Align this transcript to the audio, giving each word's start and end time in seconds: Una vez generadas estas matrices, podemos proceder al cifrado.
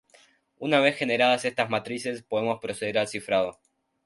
Una 0.57 0.79
vez 0.79 0.95
generadas 0.95 1.45
estas 1.45 1.69
matrices, 1.69 2.23
podemos 2.23 2.59
proceder 2.59 2.97
al 2.97 3.07
cifrado. 3.07 3.59